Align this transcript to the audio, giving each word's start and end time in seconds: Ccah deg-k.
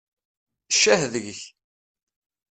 Ccah 0.73 1.01
deg-k. 1.13 1.41